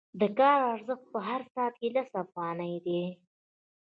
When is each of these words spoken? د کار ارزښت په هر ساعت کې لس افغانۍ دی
د 0.19 0.21
کار 0.39 0.59
ارزښت 0.73 1.05
په 1.13 1.19
هر 1.27 1.41
ساعت 1.53 1.73
کې 1.79 1.87
لس 1.95 2.11
افغانۍ 2.23 2.75
دی 2.85 3.03